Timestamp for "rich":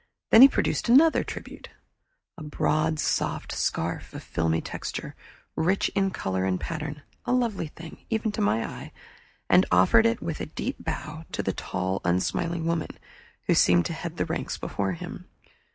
5.55-5.89